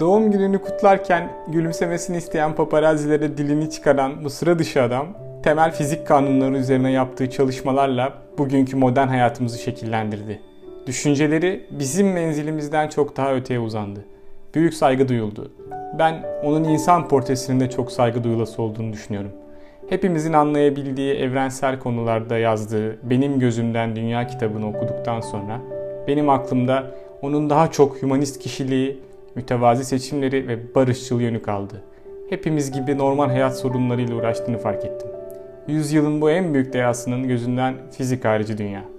[0.00, 5.06] Doğum gününü kutlarken gülümsemesini isteyen paparazzilere dilini çıkaran bu sıra dışı adam,
[5.42, 10.53] temel fizik kanunları üzerine yaptığı çalışmalarla bugünkü modern hayatımızı şekillendirdi.
[10.86, 14.04] Düşünceleri bizim menzilimizden çok daha öteye uzandı.
[14.54, 15.52] Büyük saygı duyuldu.
[15.98, 19.30] Ben onun insan portresinin de çok saygı duyulası olduğunu düşünüyorum.
[19.88, 25.60] Hepimizin anlayabildiği evrensel konularda yazdığı Benim Gözümden Dünya kitabını okuduktan sonra
[26.08, 26.90] benim aklımda
[27.22, 29.00] onun daha çok humanist kişiliği,
[29.34, 31.82] mütevazi seçimleri ve barışçıl yönü kaldı.
[32.30, 35.08] Hepimiz gibi normal hayat sorunlarıyla uğraştığını fark ettim.
[35.68, 38.93] Yüzyılın bu en büyük deyasının gözünden fizik harici dünya.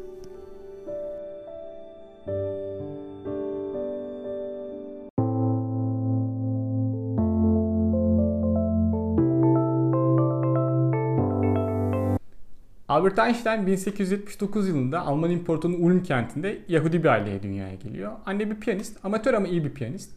[12.96, 18.12] Albert Einstein 1879 yılında Alman İmparatorluğu'nun Ulm kentinde Yahudi bir aileye dünyaya geliyor.
[18.26, 20.12] Anne bir piyanist, amatör ama iyi bir piyanist.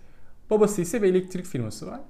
[0.50, 2.00] Babası ise bir elektrik firması var.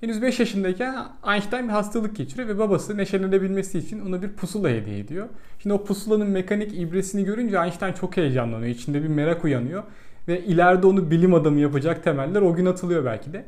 [0.00, 0.94] Henüz 5 yaşındayken
[1.32, 5.28] Einstein bir hastalık geçiriyor ve babası neşelenebilmesi için ona bir pusula hediye ediyor.
[5.58, 8.70] Şimdi o pusulanın mekanik ibresini görünce Einstein çok heyecanlanıyor.
[8.70, 9.82] İçinde bir merak uyanıyor
[10.28, 13.44] ve ileride onu bilim adamı yapacak temeller o gün atılıyor belki de.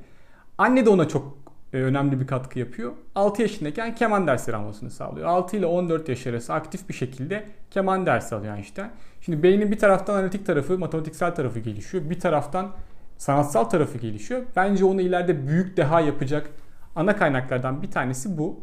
[0.59, 2.93] Anne de ona çok önemli bir katkı yapıyor.
[3.15, 5.27] 6 yaşındayken keman dersleri almasını sağlıyor.
[5.27, 8.89] 6 ile 14 yaş arası aktif bir şekilde keman dersi alıyor Einstein.
[9.21, 12.11] Şimdi beynin bir taraftan analitik tarafı, matematiksel tarafı gelişiyor.
[12.11, 12.71] Bir taraftan
[13.19, 14.43] sanatsal tarafı gelişiyor.
[14.57, 16.51] Bence onu ileride büyük deha yapacak
[16.97, 18.61] ana kaynaklardan bir tanesi bu.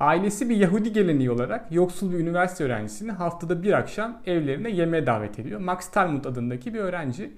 [0.00, 5.38] Ailesi bir Yahudi geleneği olarak yoksul bir üniversite öğrencisini haftada bir akşam evlerine yemeğe davet
[5.38, 5.60] ediyor.
[5.60, 7.32] Max Talmud adındaki bir öğrenci.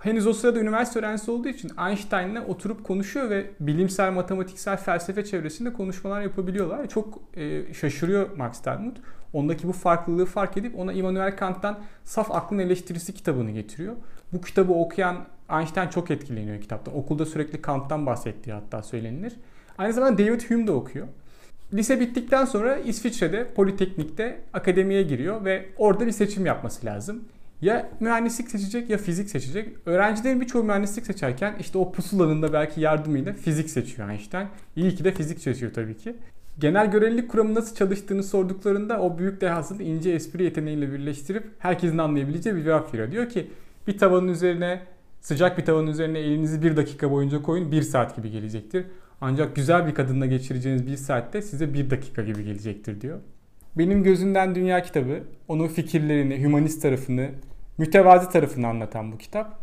[0.00, 5.72] Henüz o sırada üniversite öğrencisi olduğu için Einstein'la oturup konuşuyor ve bilimsel, matematiksel, felsefe çevresinde
[5.72, 6.88] konuşmalar yapabiliyorlar.
[6.88, 8.96] Çok e, şaşırıyor Max Talmud.
[9.32, 13.96] Ondaki bu farklılığı fark edip ona Immanuel Kant'tan Saf Aklın Eleştirisi kitabını getiriyor.
[14.32, 15.16] Bu kitabı okuyan
[15.50, 16.96] Einstein çok etkileniyor kitaptan.
[16.96, 19.32] Okulda sürekli Kant'tan bahsettiği hatta söylenilir.
[19.78, 21.06] Aynı zamanda David Hume de okuyor.
[21.72, 27.24] Lise bittikten sonra İsviçre'de Politeknik'te akademiye giriyor ve orada bir seçim yapması lazım.
[27.62, 29.68] Ya mühendislik seçecek ya fizik seçecek.
[29.86, 34.46] Öğrencilerin birçoğu mühendislik seçerken işte o pusulanın da belki yardımıyla fizik seçiyor Einstein.
[34.76, 36.16] İyi ki de fizik seçiyor tabii ki.
[36.58, 42.56] Genel görelilik kuramı nasıl çalıştığını sorduklarında o büyük dehasını ince espri yeteneğiyle birleştirip herkesin anlayabileceği
[42.56, 43.12] bir cevap veriyor.
[43.12, 43.50] Diyor ki
[43.86, 44.80] bir tavanın üzerine
[45.20, 48.84] sıcak bir tavanın üzerine elinizi bir dakika boyunca koyun bir saat gibi gelecektir.
[49.20, 53.18] Ancak güzel bir kadınla geçireceğiniz bir saatte size bir dakika gibi gelecektir diyor.
[53.78, 57.30] Benim gözümden dünya kitabı onun fikirlerini, hümanist tarafını,
[57.80, 59.58] mütevazi tarafını anlatan bu kitap.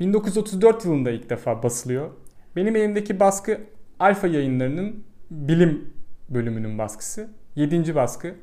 [0.00, 2.10] 1934 yılında ilk defa basılıyor.
[2.56, 3.60] Benim elimdeki baskı
[3.98, 5.90] Alfa yayınlarının bilim
[6.28, 7.28] bölümünün baskısı.
[7.54, 7.94] 7.
[7.94, 8.34] baskı.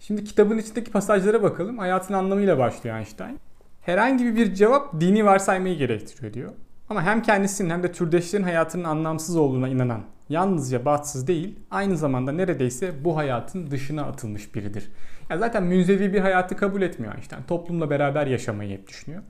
[0.00, 1.78] Şimdi kitabın içindeki pasajlara bakalım.
[1.78, 3.38] Hayatın anlamıyla başlıyor Einstein.
[3.82, 6.52] Herhangi bir cevap dini varsaymayı gerektiriyor diyor.
[6.88, 12.32] Ama hem kendisinin hem de türdeşlerin hayatının anlamsız olduğuna inanan, yalnızca bahtsız değil, aynı zamanda
[12.32, 14.90] neredeyse bu hayatın dışına atılmış biridir.
[15.30, 17.42] Yani zaten münzevi bir hayatı kabul etmiyor Einstein.
[17.42, 19.22] Toplumla beraber yaşamayı hep düşünüyor.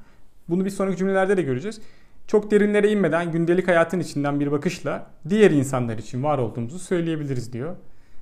[0.49, 1.81] Bunu bir sonraki cümlelerde de göreceğiz.
[2.27, 7.77] Çok derinlere inmeden gündelik hayatın içinden bir bakışla diğer insanlar için var olduğumuzu söyleyebiliriz diyor.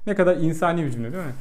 [0.07, 1.33] Ne kadar insani bir cümle değil mi?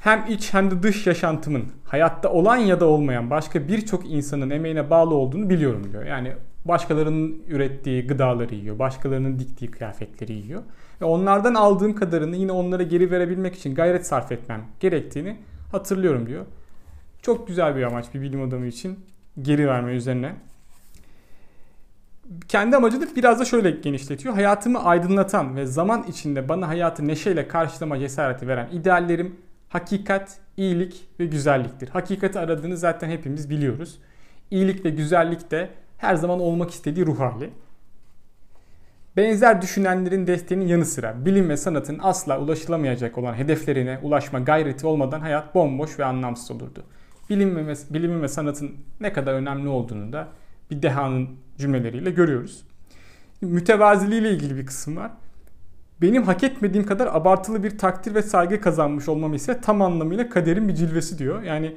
[0.00, 4.90] Hem iç hem de dış yaşantımın hayatta olan ya da olmayan başka birçok insanın emeğine
[4.90, 6.04] bağlı olduğunu biliyorum diyor.
[6.04, 6.32] Yani
[6.68, 10.62] başkalarının ürettiği gıdaları yiyor, başkalarının diktiği kıyafetleri yiyor.
[11.00, 15.36] Ve onlardan aldığım kadarını yine onlara geri verebilmek için gayret sarf etmem gerektiğini
[15.72, 16.46] hatırlıyorum diyor.
[17.22, 18.98] Çok güzel bir amaç bir bilim adamı için
[19.42, 20.34] geri verme üzerine.
[22.48, 24.34] Kendi amacını biraz da şöyle genişletiyor.
[24.34, 29.36] Hayatımı aydınlatan ve zaman içinde bana hayatı neşeyle karşılama cesareti veren ideallerim
[29.68, 31.88] hakikat, iyilik ve güzelliktir.
[31.88, 33.98] Hakikati aradığını zaten hepimiz biliyoruz.
[34.50, 37.50] İyilik ve güzellik de her zaman olmak istediği ruh hali.
[39.16, 45.20] Benzer düşünenlerin desteğinin yanı sıra bilim ve sanatın asla ulaşılamayacak olan hedeflerine ulaşma gayreti olmadan
[45.20, 46.84] hayat bomboş ve anlamsız olurdu.
[47.30, 50.28] Bilim ve, bilimin ve sanatın ne kadar önemli olduğunu da
[50.70, 51.28] bir dehanın
[51.58, 52.64] cümleleriyle görüyoruz.
[53.40, 55.10] Mütevaziliği ile ilgili bir kısım var.
[56.02, 60.68] Benim hak etmediğim kadar abartılı bir takdir ve saygı kazanmış olmam ise tam anlamıyla kaderin
[60.68, 61.42] bir cilvesi diyor.
[61.42, 61.76] Yani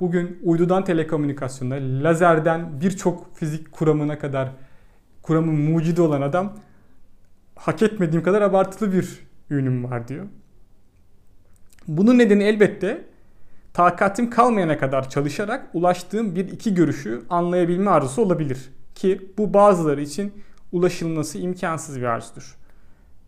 [0.00, 4.52] bugün uydudan telekomünikasyona, lazerden birçok fizik kuramına kadar
[5.22, 6.56] kuramın mucidi olan adam
[7.56, 9.18] hak etmediğim kadar abartılı bir
[9.50, 10.26] ünüm var diyor.
[11.88, 13.04] Bunun nedeni elbette
[13.72, 18.70] takatim kalmayana kadar çalışarak ulaştığım bir iki görüşü anlayabilme arzusu olabilir.
[18.94, 20.32] Ki bu bazıları için
[20.72, 22.56] ulaşılması imkansız bir arzudur.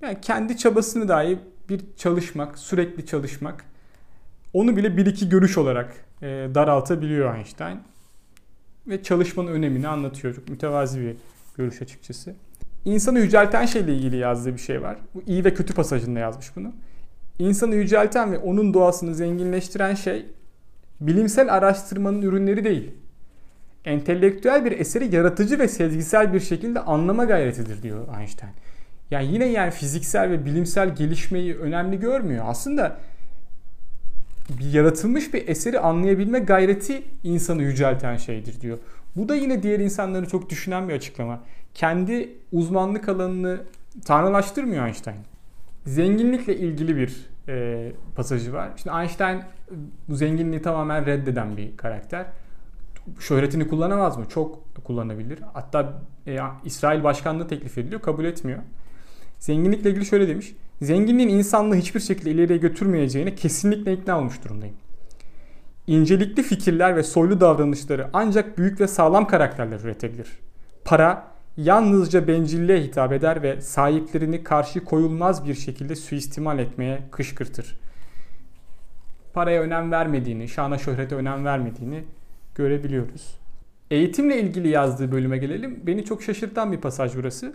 [0.00, 1.38] Yani kendi çabasını dahi
[1.69, 3.64] bir çalışmak, sürekli çalışmak
[4.52, 7.78] onu bile bir iki görüş olarak daraltabiliyor Einstein.
[8.86, 10.34] Ve çalışmanın önemini anlatıyor.
[10.34, 11.16] Çok mütevazi bir
[11.56, 12.34] görüş açıkçası.
[12.84, 14.96] İnsanı yücelten şeyle ilgili yazdığı bir şey var.
[15.14, 16.72] Bu iyi ve kötü pasajında yazmış bunu.
[17.38, 20.26] İnsanı yücelten ve onun doğasını zenginleştiren şey
[21.00, 22.90] bilimsel araştırmanın ürünleri değil.
[23.84, 28.52] Entelektüel bir eseri yaratıcı ve sezgisel bir şekilde anlama gayretidir diyor Einstein.
[29.10, 32.44] Yani yine yani fiziksel ve bilimsel gelişmeyi önemli görmüyor.
[32.48, 32.98] Aslında
[34.61, 38.79] yaratılmış bir eseri anlayabilme gayreti insanı yücelten şeydir diyor.
[39.17, 41.41] Bu da yine diğer insanları çok düşünen bir açıklama.
[41.75, 43.61] Kendi uzmanlık alanını
[44.05, 45.17] tanrılaştırmıyor Einstein.
[45.87, 48.71] Zenginlikle ilgili bir e, pasajı var.
[48.77, 49.43] Şimdi Einstein
[50.09, 52.27] bu zenginliği tamamen reddeden bir karakter.
[53.21, 54.25] Şöhretini kullanamaz mı?
[54.29, 55.39] Çok kullanabilir.
[55.53, 58.59] Hatta e, İsrail başkanlığı teklif ediliyor, kabul etmiyor.
[59.39, 60.55] Zenginlikle ilgili şöyle demiş.
[60.82, 64.75] Zenginliğin insanlığı hiçbir şekilde ileriye götürmeyeceğine kesinlikle ikna olmuş durumdayım.
[65.87, 70.29] İncelikli fikirler ve soylu davranışları ancak büyük ve sağlam karakterler üretebilir.
[70.84, 71.26] Para
[71.56, 77.79] yalnızca bencilliğe hitap eder ve sahiplerini karşı koyulmaz bir şekilde suistimal etmeye kışkırtır.
[79.32, 82.05] Paraya önem vermediğini, şana şöhrete önem vermediğini
[82.55, 83.38] görebiliyoruz.
[83.90, 85.81] Eğitimle ilgili yazdığı bölüme gelelim.
[85.82, 87.55] Beni çok şaşırtan bir pasaj burası.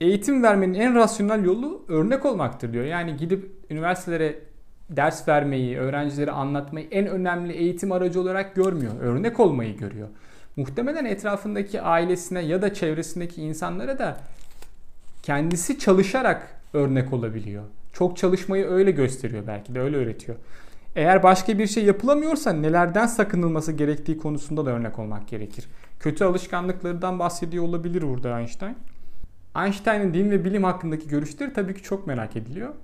[0.00, 2.84] Eğitim vermenin en rasyonel yolu örnek olmaktır diyor.
[2.84, 4.38] Yani gidip üniversitelere
[4.90, 8.92] ders vermeyi, öğrencilere anlatmayı en önemli eğitim aracı olarak görmüyor.
[9.00, 10.08] Örnek olmayı görüyor.
[10.56, 14.16] Muhtemelen etrafındaki ailesine ya da çevresindeki insanlara da
[15.22, 17.64] kendisi çalışarak örnek olabiliyor.
[17.92, 20.38] Çok çalışmayı öyle gösteriyor belki de öyle öğretiyor.
[20.96, 25.68] Eğer başka bir şey yapılamıyorsa nelerden sakınılması gerektiği konusunda da örnek olmak gerekir.
[26.00, 28.76] Kötü alışkanlıklardan bahsediyor olabilir burada Einstein.
[29.56, 32.74] Einstein'ın din ve bilim hakkındaki görüşleri tabii ki çok merak ediliyor.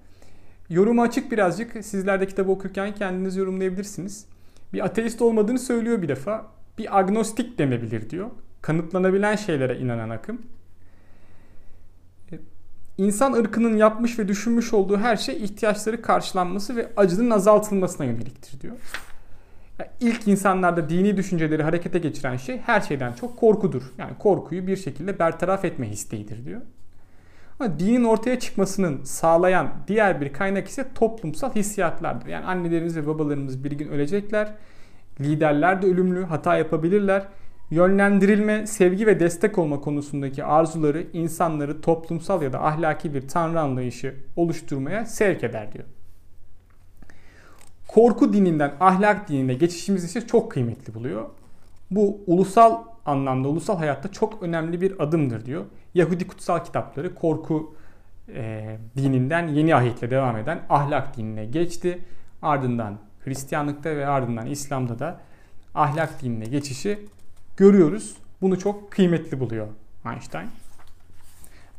[0.68, 1.84] Yorumu açık birazcık.
[1.84, 4.26] Sizler de kitabı okurken kendiniz yorumlayabilirsiniz.
[4.72, 6.46] Bir ateist olmadığını söylüyor bir defa.
[6.78, 8.30] Bir agnostik denebilir diyor.
[8.62, 10.42] Kanıtlanabilen şeylere inanan akım.
[12.98, 18.76] İnsan ırkının yapmış ve düşünmüş olduğu her şey ihtiyaçları karşılanması ve acının azaltılmasına yöneliktir diyor.
[20.00, 23.82] İlk insanlarda dini düşünceleri harekete geçiren şey her şeyden çok korkudur.
[23.98, 26.60] Yani korkuyu bir şekilde bertaraf etme isteğidir diyor.
[27.60, 32.26] Ama dinin ortaya çıkmasının sağlayan diğer bir kaynak ise toplumsal hissiyatlardır.
[32.26, 34.54] Yani annelerimiz ve babalarımız bir gün ölecekler.
[35.20, 37.26] Liderler de ölümlü, hata yapabilirler.
[37.70, 44.14] Yönlendirilme, sevgi ve destek olma konusundaki arzuları insanları toplumsal ya da ahlaki bir tanrı anlayışı
[44.36, 45.84] oluşturmaya sevk eder diyor
[47.88, 51.24] korku dininden ahlak dinine geçişimiz ise çok kıymetli buluyor.
[51.90, 55.64] Bu ulusal anlamda, ulusal hayatta çok önemli bir adımdır diyor.
[55.94, 57.74] Yahudi kutsal kitapları korku
[58.34, 61.98] e, dininden yeni ahitle devam eden ahlak dinine geçti.
[62.42, 65.20] Ardından Hristiyanlıkta ve ardından İslam'da da
[65.74, 66.98] ahlak dinine geçişi
[67.56, 68.16] görüyoruz.
[68.40, 69.66] Bunu çok kıymetli buluyor
[70.06, 70.48] Einstein.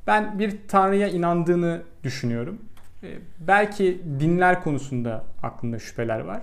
[0.08, 2.60] Ben bir tanrıya inandığını düşünüyorum.
[3.04, 6.42] Ee, belki dinler konusunda aklında şüpheler var.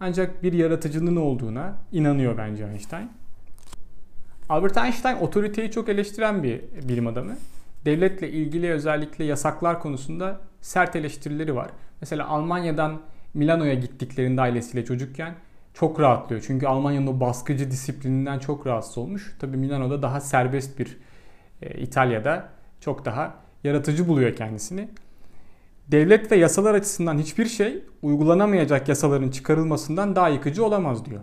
[0.00, 3.10] Ancak bir yaratıcının olduğuna inanıyor bence Einstein.
[4.48, 7.36] Albert Einstein otoriteyi çok eleştiren bir bilim adamı.
[7.84, 11.70] Devletle ilgili özellikle yasaklar konusunda sert eleştirileri var.
[12.00, 13.00] Mesela Almanya'dan
[13.34, 15.34] Milano'ya gittiklerinde ailesiyle çocukken
[15.74, 16.44] çok rahatlıyor.
[16.46, 19.36] Çünkü Almanya'nın o baskıcı disiplininden çok rahatsız olmuş.
[19.38, 20.98] Tabii Milano'da daha serbest bir
[21.62, 22.48] e, İtalya'da
[22.80, 24.88] çok daha yaratıcı buluyor kendisini
[25.88, 31.20] devlet ve yasalar açısından hiçbir şey uygulanamayacak yasaların çıkarılmasından daha yıkıcı olamaz diyor.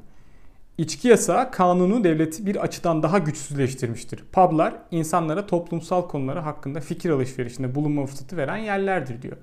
[0.78, 4.24] İçki yasağı kanunu devleti bir açıdan daha güçsüzleştirmiştir.
[4.32, 9.38] Publar insanlara toplumsal konuları hakkında fikir alışverişinde bulunma fırsatı veren yerlerdir diyor.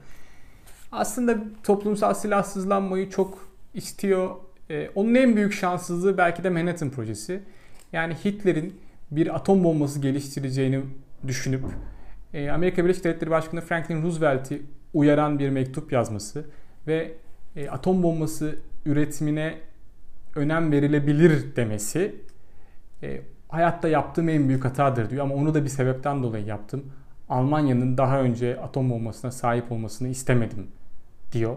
[0.92, 4.30] Aslında toplumsal silahsızlanmayı çok istiyor.
[4.70, 7.42] Ee, onun en büyük şanssızlığı belki de Manhattan projesi.
[7.92, 8.80] Yani Hitler'in
[9.10, 10.80] bir atom bombası geliştireceğini
[11.26, 11.64] düşünüp
[12.34, 14.62] e, Amerika Birleşik Devletleri Başkanı Franklin Roosevelt'i
[14.96, 16.44] uyaran bir mektup yazması
[16.86, 17.12] ve
[17.56, 19.58] e, atom bombası üretimine
[20.34, 22.14] önem verilebilir demesi
[23.02, 26.84] e, hayatta yaptığım en büyük hatadır diyor ama onu da bir sebepten dolayı yaptım.
[27.28, 30.66] Almanya'nın daha önce atom bombasına sahip olmasını istemedim
[31.32, 31.56] diyor.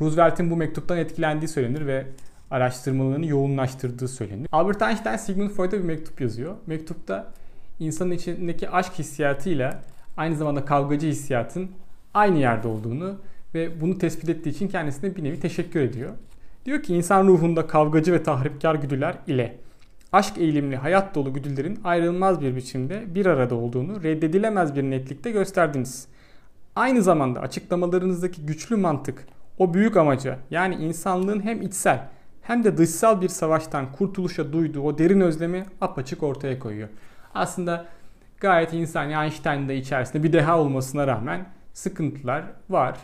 [0.00, 2.06] Roosevelt'in bu mektuptan etkilendiği söylenir ve
[2.50, 4.48] araştırmalarını yoğunlaştırdığı söylenir.
[4.52, 6.54] Albert Einstein Sigmund Freud'a bir mektup yazıyor.
[6.66, 7.32] Mektupta
[7.80, 9.82] insanın içindeki aşk hissiyatıyla
[10.16, 11.70] aynı zamanda kavgacı hissiyatın
[12.16, 13.16] aynı yerde olduğunu
[13.54, 16.10] ve bunu tespit ettiği için kendisine bir nevi teşekkür ediyor.
[16.64, 19.56] Diyor ki insan ruhunda kavgacı ve tahripkar güdüler ile
[20.12, 26.08] aşk eğilimli hayat dolu güdülerin ayrılmaz bir biçimde bir arada olduğunu reddedilemez bir netlikte gösterdiniz.
[26.76, 29.26] Aynı zamanda açıklamalarınızdaki güçlü mantık
[29.58, 32.08] o büyük amaca yani insanlığın hem içsel
[32.42, 36.88] hem de dışsal bir savaştan kurtuluşa duyduğu o derin özlemi apaçık ortaya koyuyor.
[37.34, 37.86] Aslında
[38.40, 42.98] gayet insani Einstein'da içerisinde bir deha olmasına rağmen sıkıntılar var.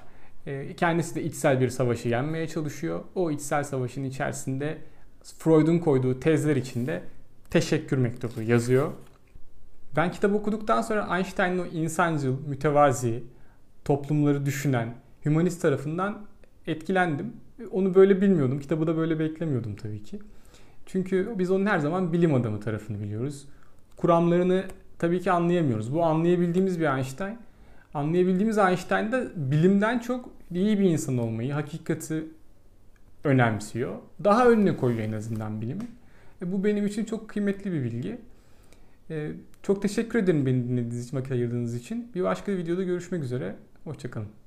[0.46, 3.00] Ee, kendisi de içsel bir savaşı yenmeye çalışıyor.
[3.14, 4.78] O içsel savaşın içerisinde
[5.38, 7.02] Freud'un koyduğu tezler içinde
[7.50, 8.92] teşekkür mektubu yazıyor.
[9.96, 13.24] Ben kitabı okuduktan sonra Einstein'ın o insancıl, mütevazi,
[13.84, 16.26] toplumları düşünen, hümanist tarafından
[16.66, 17.32] etkilendim.
[17.70, 18.60] Onu böyle bilmiyordum.
[18.60, 20.18] Kitabı da böyle beklemiyordum tabii ki.
[20.86, 23.48] Çünkü biz onun her zaman bilim adamı tarafını biliyoruz.
[23.96, 24.64] Kuramlarını
[24.98, 25.94] tabii ki anlayamıyoruz.
[25.94, 27.38] Bu anlayabildiğimiz bir Einstein.
[27.94, 32.24] Anlayabildiğimiz Einstein'da bilimden çok iyi bir insan olmayı, hakikati
[33.24, 33.98] önemsiyor.
[34.24, 35.86] Daha önüne koyuyor en azından bilimi.
[36.42, 38.18] E, bu benim için çok kıymetli bir bilgi.
[39.10, 39.30] E,
[39.62, 42.10] çok teşekkür ederim beni dinlediğiniz için, vakit ayırdığınız için.
[42.14, 43.56] Bir başka videoda görüşmek üzere.
[43.84, 44.41] Hoşçakalın.